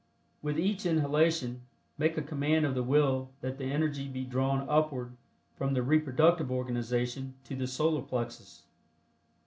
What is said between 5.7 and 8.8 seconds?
the reproductive organization to the Solar Plexus.